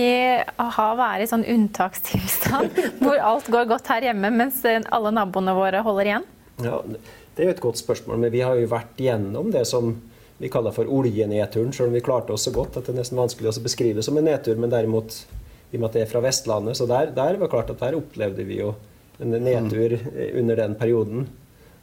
[0.58, 5.54] ha være i sånn unntakstilstand, hvor alt går godt her hjemme, mens eh, alle naboene
[5.56, 6.26] våre holder igjen?
[6.62, 9.94] Ja, det er jo et godt spørsmål, men vi har jo vært gjennom det som
[10.42, 13.18] vi kaller for oljenedturen, selv om vi klarte oss så godt at det er nesten
[13.18, 14.54] vanskelig å beskrive som en nedtur.
[14.58, 15.16] Men derimot,
[15.70, 17.98] i og med at det er fra Vestlandet, så der, der var klart at der
[17.98, 18.72] opplevde vi jo
[19.20, 19.98] en nedtur
[20.38, 21.26] under den perioden.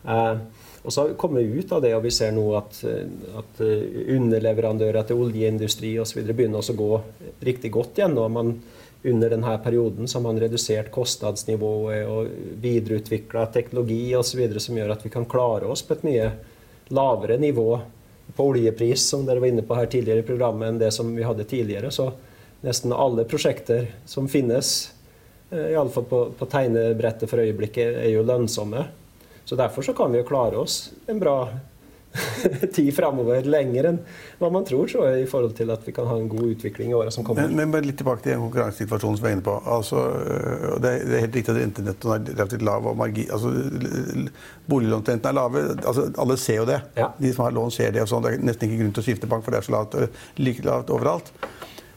[0.08, 0.38] Eh,
[0.86, 5.08] og så har vi ut av det, og vi ser nå at, at eh, underleverandører
[5.08, 6.22] til oljeindustri osv.
[6.30, 6.90] begynner også å gå
[7.48, 8.38] riktig godt gjennom.
[8.38, 8.52] Man,
[9.06, 12.30] under denne perioden så har man redusert kostnadsnivået og
[12.62, 14.46] videreutvikla teknologi osv.
[14.62, 16.30] som gjør at vi kan klare oss på et mye
[16.94, 17.70] lavere nivå
[18.36, 21.26] på oljepris, som dere var inne på her tidligere i programmet, enn det som vi
[21.26, 21.92] hadde tidligere.
[21.94, 22.12] Så
[22.66, 24.74] nesten alle prosjekter som finnes,
[25.52, 28.88] eh, iallfall på, på tegnebrettet for øyeblikket, er jo lønnsomme.
[29.46, 31.38] Så derfor så kan vi jo klare oss en bra
[32.76, 33.98] tid framover, lenger enn
[34.40, 36.92] hva man tror, tror jeg, i forhold til at vi kan ha en god utvikling
[36.92, 37.48] i åra som kommer.
[37.48, 39.56] Men, men bare litt tilbake til den konkurransesituasjonen som vi er inne på.
[39.76, 42.90] Altså, øh, det, er, det er helt riktig at rentenettoen er relativt lav.
[42.92, 43.52] og margi, altså,
[44.72, 45.66] Boliglånsrentene er lave.
[45.76, 46.82] Altså, alle ser jo det.
[46.98, 47.12] Ja.
[47.20, 48.04] De som har lån, ser det.
[48.06, 48.26] og sånn.
[48.26, 50.26] Det er nesten ikke grunn til å skifte bank, for det er så lavt, øh,
[50.42, 51.34] like lavt overalt.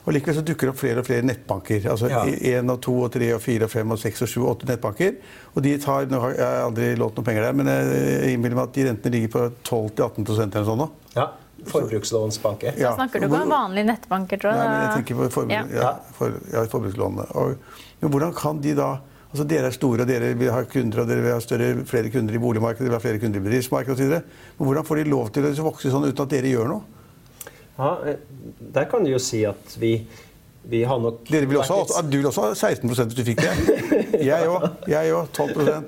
[0.09, 1.85] Og Likevel så dukker det opp flere og flere nettbanker.
[1.93, 2.23] altså Ja.
[2.25, 4.69] Én og to og tre og fire og fem og seks og sju og åtte
[4.71, 5.19] nettbanker.
[5.55, 8.57] Og de tar, nå har Jeg har aldri lånt noen penger der, men jeg innbiller
[8.57, 10.89] meg at de rentene ligger på 12-18% eller sånn nå.
[11.19, 11.29] Ja,
[11.69, 12.79] Forbrukslånsbanker.
[12.79, 12.95] Ja.
[12.95, 14.59] Snakker du ikke om vanlige nettbanker, tror jeg?
[14.63, 15.83] Nei, men jeg tenker på forbruk, Ja.
[15.83, 15.93] ja.
[16.17, 17.27] for, ja, forbrukslånene.
[17.35, 17.57] Og,
[18.01, 18.91] men hvordan kan de da
[19.29, 22.09] Altså Dere er store, og dere vil ha kunder, og dere vil ha større, flere
[22.09, 24.15] kunder i boligmarkedet, dere vil ha flere kunder i bedriftsmarkedet osv.
[24.57, 26.81] Men hvordan får de lov til å vokse sånn uten at dere gjør noe?
[27.79, 28.17] Ja, eh,
[28.75, 29.93] der kan du jo si at vi,
[30.69, 33.41] vi har nok Dere vil også, ha- du vil også ha 16 hvis du fikk
[33.45, 33.53] det.
[34.29, 34.63] Jeg òg.
[34.91, 35.27] Jeg òg.
[35.33, 35.85] 12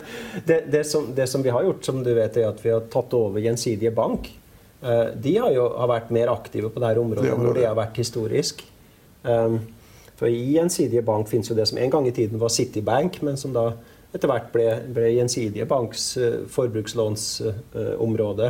[0.46, 2.80] det, det, som, det som vi har gjort, som du vet, er at vi har
[2.92, 4.30] tatt over Gjensidige Bank.
[4.82, 7.66] Eh, De har jo har vært mer aktive på dette området Det enn hvor de
[7.66, 8.62] har vært historisk.
[9.26, 9.58] Um,
[10.20, 13.36] For i Gjensidige Bank finnes jo det som en gang i tiden var Citibank, men
[13.40, 13.70] som da
[14.14, 18.48] etter hvert ble, ble Gjensidige Banks eh, forbrukslånsområde.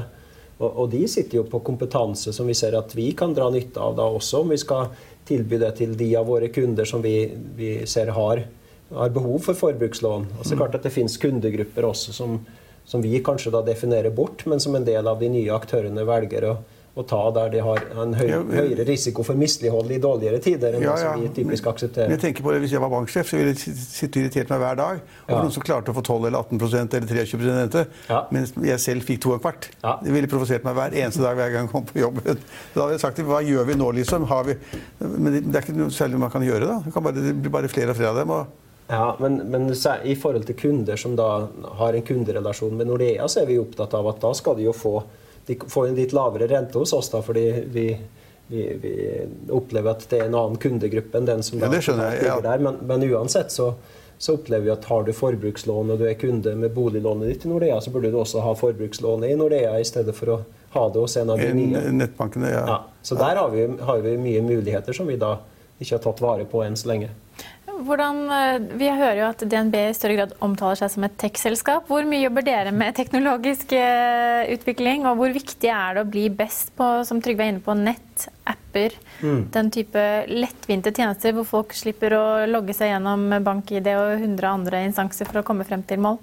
[0.61, 3.81] Og, og de sitter jo på kompetanse som vi ser at vi kan dra nytte
[3.81, 4.91] av da også, om vi skal
[5.29, 8.45] tilby det til de av våre kunder som vi, vi ser har,
[8.93, 10.27] har behov for forbrukslån.
[10.37, 12.41] Og så er det klart at det finnes kundegrupper også som,
[12.85, 16.49] som vi kanskje da definerer bort, men som en del av de nye aktørene velger
[16.51, 16.55] å,
[16.99, 20.41] å ta der de har en høy, Ja, men- høyere risiko for mislighold i dårligere
[20.43, 22.09] tider enn Ja, det som vi typisk aksepterer.
[22.11, 24.59] jeg tenker på det, Hvis jeg var banksjef, så ville jeg sitte- og irritert meg
[24.61, 25.43] hver dag over Ja.
[25.43, 28.27] noen som klarte å få 12 eller 18% eller 23 rente, Ja.
[28.31, 29.69] mens jeg selv fikk to og kvart.
[29.85, 29.99] Ja.
[30.03, 32.23] Det ville provosert meg hver eneste dag hver gang jeg kom på jobb.
[32.75, 34.25] Da hadde jeg sagt hva gjør vi nå, liksom?
[34.27, 34.55] Har vi...
[35.01, 36.67] Men det er ikke noe særlig man kan gjøre.
[36.67, 36.81] da.
[36.85, 38.31] Det, kan bare, det blir bare flere og flere av dem.
[38.31, 38.47] og
[38.91, 41.47] Ja, men, men i forhold til kunder som da
[41.79, 44.73] har en kunderelasjon med Nordea, så er vi opptatt av at da skal de jo
[44.73, 45.05] få,
[45.51, 47.87] de får en litt lavere rente hos oss, da, fordi vi,
[48.51, 48.93] vi, vi
[49.55, 52.39] opplever at det er en annen kundegruppe enn den som Ja, det skjønner jeg, ja.
[52.45, 52.63] der.
[52.67, 53.73] Men, men uansett så,
[54.21, 57.53] så opplever vi at har du forbrukslån og du er kunde med boliglånet ditt i
[57.53, 60.41] Nordea, så burde du også ha forbrukslånet i Nordea i stedet for å
[60.75, 61.81] ha det hos en av de nye.
[61.89, 62.65] En- Nettbankene, ja.
[62.69, 65.39] Ja, så der har vi, har vi mye muligheter som vi da
[65.81, 67.09] ikke har tatt vare på enn så lenge.
[67.81, 71.89] Hvordan, eh, vi hører jo at DNB i større grad omtaler seg som et tech-selskap.
[71.89, 76.27] Hvor mye jobber dere med teknologisk eh, utvikling, og hvor viktig er det å bli
[76.29, 81.73] best på som Trygve er inne på, nett, apper, den type lettvinte tjenester hvor folk
[81.77, 86.03] slipper å logge seg gjennom bank-ID og 100 andre instanser for å komme frem til
[86.05, 86.21] mål?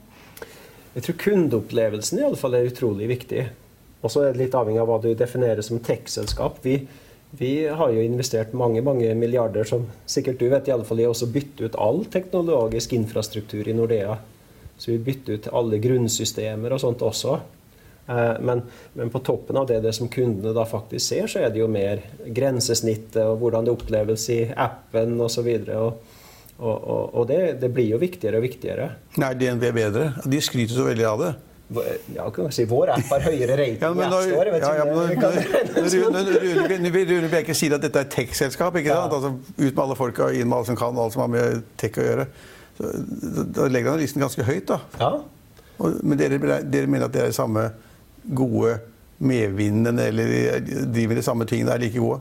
[0.98, 3.43] Jeg tror kundeopplevelsen i alle fall er utrolig viktig.
[4.06, 6.62] Og så er det litt avhengig av hva du definerer som tech-selskap.
[6.63, 6.80] Vi,
[7.38, 11.06] Vi har jo investert mange mange milliarder, som sikkert du vet, i alle fall i
[11.10, 14.17] å bytte ut all teknologisk infrastruktur i Nordea.
[14.78, 17.38] Så vi bytter ut alle grunnsystemer og sånt også.
[18.08, 18.62] Eh, men,
[18.93, 21.69] men, på toppen av det, det som kundene da faktisk ser, så er det jo
[21.71, 25.50] mer grensesnittet og hvordan det oppleves i appen osv.
[25.78, 26.13] Og,
[26.58, 26.78] og,
[27.13, 28.89] og, det, det, blir jo viktigere og viktigere.
[29.21, 30.08] Nei, DNB bedre?
[30.26, 31.34] De skryter så veldig av det.
[32.16, 34.96] Ja, kan si Vår app har høyere rating ja, men når, i ja, ja, men
[37.10, 39.12] Rune Bjerke sier at dette er tech-selskap, ikke sant?
[39.18, 41.44] Altså, ut med alle folka, inn med alle som kan, alle som har med
[41.82, 42.26] tech å gjøre.
[42.78, 42.84] Så,
[43.58, 44.78] da legger han listen ganske høyt, da.
[45.02, 45.12] Ja.
[45.78, 47.64] Og, men dere, dere mener at dere er samme
[48.38, 48.80] gode
[49.18, 50.26] medvinnende eller
[50.94, 52.20] driver de samme tingene, er like gode?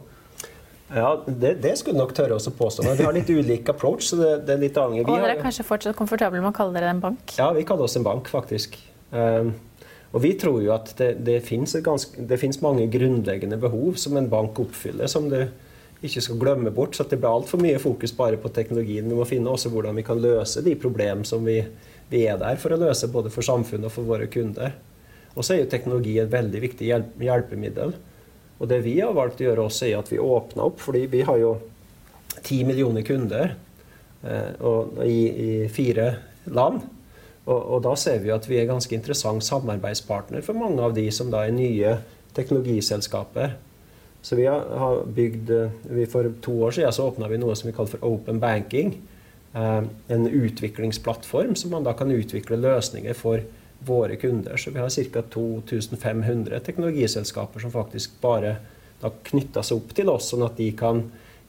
[0.90, 2.82] Ja, det, det skulle nok tørre å påstå.
[2.86, 4.02] Men vi har litt ulik approach.
[4.10, 5.06] så det, det er litt avhengig.
[5.06, 7.20] Og dere er kanskje fortsatt komfortable med å kalle dere en bank?
[7.38, 8.78] Ja, vi kaller oss en bank, faktisk.
[9.10, 9.52] Um,
[10.16, 15.10] og vi tror jo at det, det fins mange grunnleggende behov som en bank oppfyller,
[15.10, 15.42] som du
[16.06, 16.96] ikke skal glemme bort.
[16.96, 19.08] Så det blir altfor mye fokus bare på teknologien.
[19.08, 21.58] Vi må finne også hvordan vi kan løse de problem som vi,
[22.08, 24.76] vi er der for å løse, både for samfunnet og for våre kunder.
[25.36, 27.92] Og så er jo teknologi et veldig viktig hjelpemiddel.
[28.56, 31.20] Og det vi har valgt å gjøre også, er at vi åpner opp, fordi vi
[31.28, 31.56] har jo
[32.46, 33.52] ti millioner kunder
[34.24, 34.64] eh,
[35.04, 36.08] i, i, fire
[36.48, 36.80] land.
[37.46, 41.06] Og, og, da ser vi at vi er ganske interessant samarbeidspartner for mange av de
[41.14, 41.96] som da er nye
[42.36, 43.54] teknologiselskaper.
[44.26, 45.52] Så vi har, bygd
[45.86, 48.96] vi For to år siden så åpna vi noe som vi kaller for Open Banking.
[49.54, 53.44] Eh, en utviklingsplattform som man da kan utvikle løsninger for
[53.86, 54.56] våre kunder.
[54.56, 55.22] Så vi har ca.
[55.22, 58.56] 2500 teknologiselskaper som faktisk bare
[59.00, 61.04] da knytter seg opp til oss, sånn at de kan,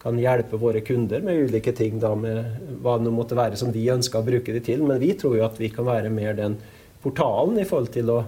[0.08, 3.84] kan hjelpe våre kunder med ulike ting, da, med hva det måtte være som de
[3.91, 4.86] ønsker å bruke de til.
[4.88, 6.56] Men vi tror jo at vi kan være mer den
[7.04, 8.22] portalen i forhold til å,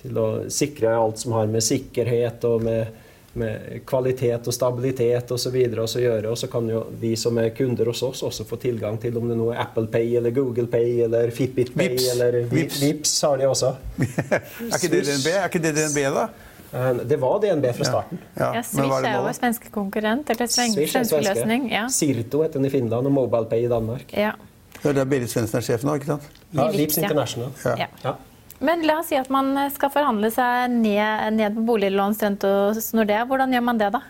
[0.00, 3.04] til å sikre alt som har med sikkerhet og med
[3.38, 5.56] med kvalitet og stabilitet osv.
[5.68, 6.32] Og så gjøre.
[6.32, 9.28] Og så kan jo vi som er kunder hos oss, også få tilgang til om
[9.30, 12.10] det nå er Apple Pay eller Google Pay eller Fitbit Pay Vips.
[12.14, 12.82] eller Vips.
[12.82, 13.74] Vips har de også.
[14.32, 15.30] er, ikke det DNB?
[15.34, 16.28] er ikke det DNB, da?
[16.72, 18.20] Eh, det var DNB fra starten.
[18.34, 18.62] Ja, ja.
[18.62, 20.30] Swish er jo svenske konkurrent.
[20.30, 21.70] eller svenske løsning.
[21.72, 21.88] Ja.
[21.88, 24.12] Sirto heter den i Finland, og MobilePay i Danmark.
[24.12, 24.32] Ja.
[24.82, 26.26] Det er Berit Svendsen er sjef nå, ikke sant?
[26.54, 27.50] Ja, Vips International.
[27.64, 27.88] Ja.
[28.04, 28.14] ja.
[28.60, 33.24] Men la oss si at man skal forhandle seg ned, ned på boliglånsrente hos Nordea.
[33.26, 34.02] Hvordan gjør man det, da?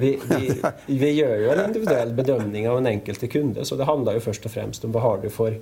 [0.00, 0.46] Vi, vi,
[0.86, 4.46] vi, gjør jo en individuell bedømning av en enkelte kunde, så det handler jo først
[4.48, 5.58] og fremst om hva har du for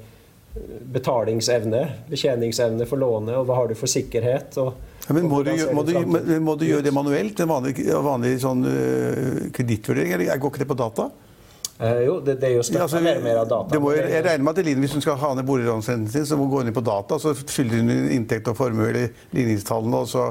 [0.94, 4.55] betalingsevne, betjeningsevne for lånet, og hva har du for sikkerhet.
[4.62, 4.77] Og,
[5.09, 7.40] ja, men må du, må, du, må du, gjøre det manuelt?
[7.40, 10.18] En vanlig, vanlig sånn, uh, kredittvurdering?
[10.18, 11.09] Eller går ikke det på data?
[11.79, 13.79] Eh, jo, det, det, er jo støtta ja, altså, mer, mer av data.
[13.79, 16.49] Må, jeg regner med at Eline, Hvis hun skal ha ned boliglånsrenten sin, så må
[16.49, 20.03] hun gå inn på data så fyller hun inn inntekt og formue eller ligningstallene.
[20.03, 20.29] og så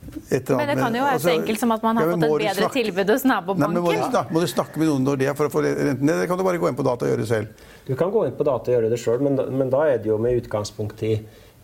[0.00, 2.30] men det kan jo være så altså, enkelt som at man har ja, fått et
[2.32, 3.74] bedre snakke, tilbud hos nabobanken.
[3.76, 5.62] Nei, må, du snakke, må, du snakke, med noen når det er for å få
[5.66, 7.66] renten ned, eller kan du bare gå inn på data og gjøre det selv?
[7.84, 10.08] Du kan gå inn på data og gjøre det sjøl, men, men, da er det
[10.10, 11.12] jo med utgangspunkt i,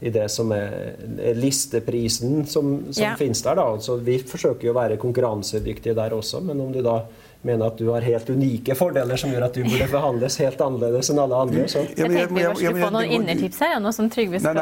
[0.01, 0.97] i det som er,
[1.39, 3.15] listeprisen som, som ja.
[3.17, 3.57] finnes der.
[3.57, 3.69] Da.
[3.81, 7.01] Så vi forsøker jo å være konkurransedyktige der også, men om du da
[7.47, 11.11] mener at du har helt unike fordeler som gjør at du burde forhandles helt annerledes
[11.13, 11.67] enn alle andre.
[11.71, 11.85] Så.
[11.93, 14.61] Jeg tenkte vi bare skulle få noen innertips her, nå som Trygve skal,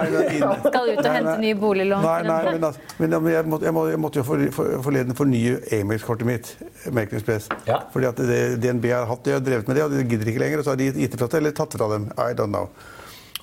[0.67, 2.05] skal ut og hente nye boliglån.
[2.05, 5.19] Nei, nei, men, altså, men jeg, måtte, jeg, må, jeg, måtte, jo for, for, forleden
[5.19, 6.53] fornye Amex-kortet mitt.
[6.91, 7.49] American Express.
[7.69, 7.81] Ja.
[7.95, 10.45] Fordi at det, DNB har hatt det, har drevet med det, og de gidder ikke
[10.45, 10.61] lenger.
[10.61, 12.11] Og så har de gitt det fra seg eller tatt det fra dem.
[12.19, 12.69] I don't know.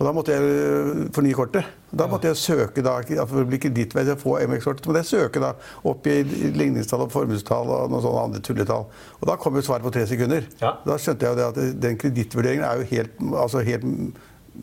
[0.02, 1.68] Og da måtte jeg øh, fornye kortet.
[1.94, 2.96] Da måtte jeg søke da,
[3.30, 5.52] for å bli kredittverdig å få MX-kortet, måtte jeg søke da
[5.92, 8.88] opp i ligningstall og formuestall og noen sånne andre tulletall.
[9.20, 10.48] Og da kom jo svaret på tre sekunder.
[10.64, 10.74] Ja.
[10.88, 13.86] Da skjønte jeg jo at den kredittvurderingen er jo helt, altså helt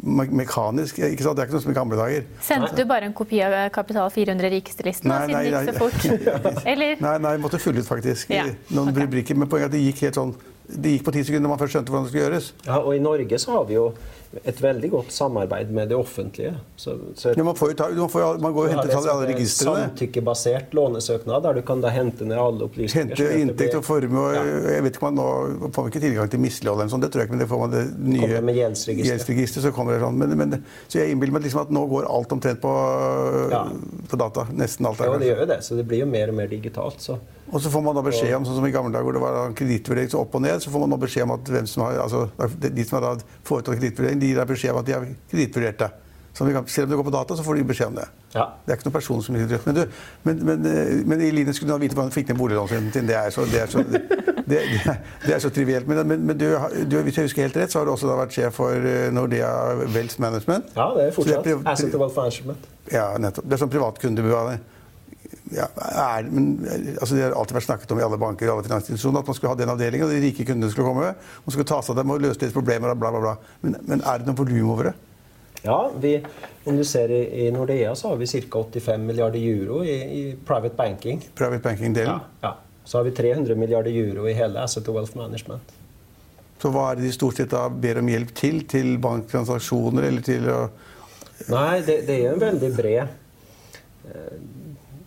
[0.03, 0.98] mekanisk.
[0.98, 1.38] ikke sant?
[1.38, 2.29] Det er ikke noe som i gamle dager.
[2.44, 6.64] Sendte du bare en kopi av Kapital 400 rikeste-listen, siden det gikk så fort?
[6.74, 6.98] Eller?
[7.05, 8.48] Nei, nei, jeg måtte fylle ut faktisk ja.
[8.72, 9.05] noen okay.
[9.05, 9.38] rubrikker.
[9.38, 11.61] Men poenget er at det gikk helt sånn det gikk på ti sekunder når man
[11.62, 12.52] først skjønte hvordan det skulle gjøres.
[12.66, 13.90] Ja, og I Norge så har vi jo
[14.44, 16.50] et veldig godt samarbeid med det offentlige.
[16.76, 19.28] Så, så et, ja, man, får ta, man, får, man, går jo og henter alle
[19.31, 19.87] registrene.
[19.87, 23.16] Samtykkebasert lånesøknad der du kan da hente ned alle opplysninger.
[23.16, 24.26] Hente inntekt og formue.
[24.37, 24.42] Ja.
[24.74, 27.12] Jeg vet ikke om man nå får vi ikke tilgang til mislighold eller sånn, det
[27.14, 27.85] tror jeg ikke, men det får man det
[28.18, 29.64] nye med gjeldsregister.
[29.64, 30.20] så kommer det sånn.
[30.20, 30.61] Men, men,
[30.92, 32.76] så jeg innbiller meg liksom at nå går alt omtrent på,
[33.54, 33.64] ja.
[34.12, 34.44] på data.
[34.52, 35.00] Nesten alt.
[35.00, 35.62] Ja, det gjør jo det.
[35.64, 37.00] Så det blir jo mer og mer digitalt.
[37.00, 37.16] så
[37.52, 39.54] og så får man da beskjed om, sånn som i gamle dager hvor det var
[39.56, 42.26] kredittvurdering opp og ned, så får man da beskjed om at hvem som har, altså,
[42.61, 46.04] de som har foretatt kredittvurdering, de gir deg beskjed om at de har kredittvurdert deg.
[46.38, 48.04] Selv om det går på data, så får de beskjed om det.
[48.34, 48.44] Ja.
[48.62, 49.84] Det er ikke noen person som men, du,
[50.22, 53.08] men, men, eh, men Eline skulle nå vite hvordan hun fikk ned boliglånsrenten din.
[53.08, 53.82] Det er så, det er så,
[54.52, 54.61] det,
[55.24, 55.88] det er så trivielt.
[55.90, 56.46] Men, men du,
[56.87, 59.50] du, hvis jeg husker helt rett, så har du også vært sjef for eh, Nordea
[59.88, 60.70] Wealth Management.
[60.76, 61.48] Ja, det er fortsatt.
[61.48, 62.74] Det er Asset Wealth Management.
[62.92, 63.48] Ja, nettopp.
[63.48, 64.62] Det er sånn privatkundebevaring
[65.54, 66.52] ja, er, men,
[67.00, 69.38] altså Det har alltid vært snakket om i alle banker og alle finansinstitusjoner at man
[69.38, 71.12] skulle ha den avdelingen, og de rike kundene skulle komme.
[71.44, 72.92] Man skulle ta seg av dem og løse deres problemer.
[72.92, 73.37] og bla bla bla.
[73.64, 74.94] Men, men er det noe volum over det?
[75.64, 76.14] Ja, vi,
[76.64, 78.62] om du ser i, i Nordea, så har vi ca.
[78.62, 81.24] 85 milliarder euro i, i private banking.
[81.34, 82.20] Private banking-delen?
[82.40, 82.54] Ja, ja.
[82.84, 85.74] Så har vi 300 milliarder euro i hele Asset og Wealth Management.
[86.58, 88.62] Så hva er det de stort sett da ber om hjelp til?
[88.70, 90.61] Til banktransaksjoner eller til å
[91.48, 93.02] Nei, det, det er en veldig bred
[94.11, 94.38] eh,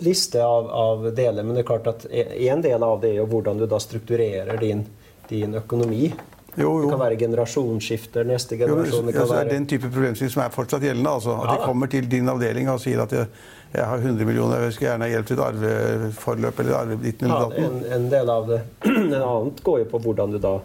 [0.02, 1.44] liste av, av, deler.
[1.44, 4.60] Men det er klart at en del av det er jo hvordan du da strukturerer
[4.62, 4.84] din,
[5.30, 6.12] din økonomi.
[6.56, 6.84] Jo, jo.
[6.84, 8.28] Det kan være generasjonsskifter.
[8.28, 9.06] neste generasjon.
[9.06, 11.14] Jo, det, altså, er den type problemstilling som er fortsatt gjeldende.
[11.20, 13.30] Altså, at ja, de kommer til din avdeling og sier at jeg,
[13.72, 17.56] jeg har 100 millioner, jeg skal gjerne ha hjelp til et arveforløp eller arveditten eller
[17.56, 18.62] ja, en, en, del av det.
[18.92, 20.58] En annet går jo på hvordan du da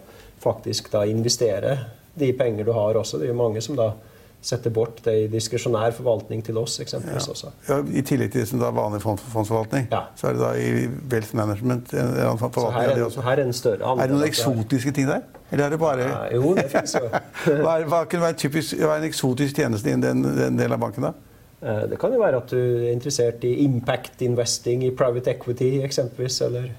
[0.43, 3.21] faktisk da investerer de penger du har også.
[3.21, 3.93] Det er jo mange som da
[4.41, 7.33] sette bort det i diskresjonær forvaltning til oss, eksempelvis ja.
[7.33, 7.51] også.
[7.67, 10.03] Ja, I tillegg til som da vanlig fondsforvaltning, ja.
[10.15, 13.25] så er det da i wealth management en, en forvaltning her, er, det også.
[13.25, 15.25] Her er, en større er det noen eksotiske ting der?
[15.51, 17.07] Eller er det bare ja, Jo, det fins jo.
[17.65, 20.85] hva, hva kunne være typisk, hva er en eksotisk tjeneste innen den, den delen av
[20.85, 21.15] banken, da?
[21.61, 25.77] Eh, det kan jo være at du er interessert i impact investing i private equity,
[25.87, 26.41] eksempelvis.
[26.45, 26.69] eller...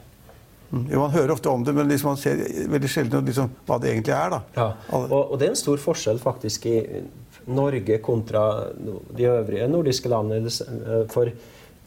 [0.70, 0.84] Mm.
[0.92, 3.92] Jo, Man hører ofte om det, men liksom man ser veldig sjelden liksom, hva det
[3.94, 4.34] egentlig er.
[4.36, 4.40] da.
[4.56, 6.76] Ja, og, og, det er en stor forskjell faktisk i
[7.48, 8.42] Norge kontra
[8.76, 10.52] de øvrige nordiske landene.
[11.12, 11.30] For,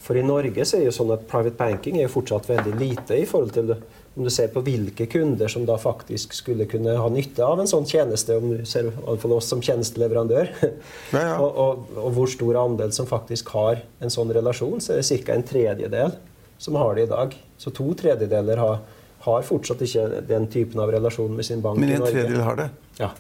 [0.02, 3.20] for, i Norge så er jo sånn at private banking er jo fortsatt veldig lite
[3.22, 3.76] i forhold til
[4.12, 7.70] om du ser på hvilke kunder som da faktisk skulle kunne ha nytte av en
[7.70, 10.72] sånn tjeneste, om du ser iallfall oss som tjenesteleverandør, ja,
[11.16, 11.38] ja.
[11.44, 15.22] og, og, og, hvor stor andel som faktisk har en sånn relasjon, så er det
[15.24, 15.38] ca.
[15.38, 16.18] en tredjedel
[16.62, 17.38] som har det i dag.
[17.58, 18.82] Så to tredjedeler har,
[19.24, 21.80] har fortsatt ikke den typen av relasjon med sin bank.
[21.80, 22.70] Men en tredjedel har det?
[23.00, 23.14] Ja.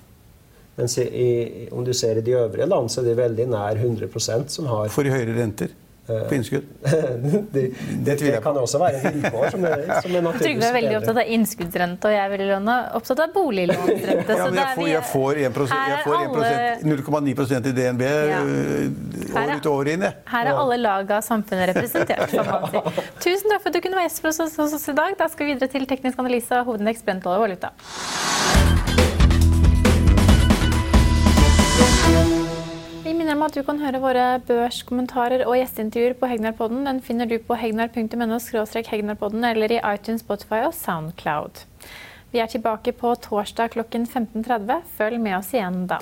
[0.80, 4.54] Mens i, om du ser i de øvrige land, så er det veldig nær 100%
[4.54, 5.74] som har Får de høyere renter?
[6.10, 6.64] Eh, på innskudd?
[7.52, 7.62] det,
[8.06, 11.30] det, det, kan også være vilkår som er, som er Trygve er veldig opptatt av
[11.36, 14.38] innskuddsrente, og jeg er veldig opptatt av boliglånsrente.
[14.40, 14.48] ja,
[14.90, 15.78] jeg, får, jeg får
[16.90, 18.42] 0,9 i DNB ja.
[18.42, 20.08] Eh, år ut og år inn.
[20.34, 22.34] Her er alle lag av samfunnet representert.
[23.24, 25.14] Tusen takk for at du kunne være gjest hos oss i dag.
[25.22, 27.76] Da skal vi videre til teknisk analyse av hovedindeks brentolje og valuta.
[33.32, 36.84] Minner om at du kan høre våre børskommentarer og gjesteintervjuer på Hegnarpodden.
[36.84, 38.40] Den finner du på hegnar.no
[38.90, 41.64] hegnarpodden eller i iTunes, Spotify og Soundcloud.
[42.34, 44.84] Vi er tilbake på torsdag klokken 15.30.
[44.98, 46.02] Følg med oss igjen da.